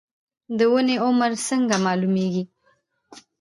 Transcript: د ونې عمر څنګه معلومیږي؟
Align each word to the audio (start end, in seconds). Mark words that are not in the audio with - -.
د 0.57 0.59
ونې 0.71 0.95
عمر 1.05 1.31
څنګه 1.47 1.75
معلومیږي؟ 1.85 2.43